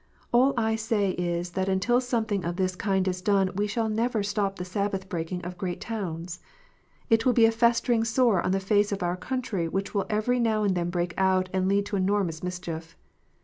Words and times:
All 0.33 0.55
I 0.57 0.77
say 0.77 1.11
is 1.11 1.51
that 1.51 1.69
until 1.69 2.01
something 2.01 2.43
of 2.43 2.55
this 2.55 2.75
kind 2.75 3.07
is 3.07 3.21
done, 3.21 3.51
we 3.53 3.67
shall 3.67 3.87
never 3.87 4.23
stop 4.23 4.55
the 4.55 4.65
Sabbath 4.65 5.07
breaking 5.07 5.43
of 5.45 5.59
great 5.59 5.79
towns. 5.79 6.39
It 7.11 7.23
will 7.23 7.33
be 7.33 7.45
a 7.45 7.51
festering 7.51 8.03
sore 8.03 8.41
on 8.41 8.49
the 8.51 8.59
face 8.59 8.91
of 8.91 9.03
our 9.03 9.15
country, 9.15 9.67
which 9.67 9.93
will 9.93 10.07
every 10.09 10.39
now 10.39 10.63
and 10.63 10.73
then 10.73 10.89
break 10.89 11.13
out 11.19 11.49
and 11.53 11.67
lead 11.67 11.85
to 11.85 11.97
enormous 11.97 12.41
mischief. 12.41 12.97